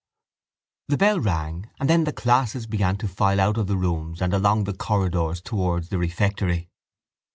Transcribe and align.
The 0.87 0.97
bell 0.97 1.19
rang 1.19 1.69
and 1.79 1.87
then 1.87 2.05
the 2.05 2.11
classes 2.11 2.65
began 2.65 2.97
to 2.97 3.07
file 3.07 3.39
out 3.39 3.57
of 3.57 3.67
the 3.67 3.77
rooms 3.77 4.19
and 4.19 4.33
along 4.33 4.63
the 4.63 4.73
corridors 4.73 5.41
towards 5.43 5.89
the 5.89 5.99
refectory. 5.99 6.71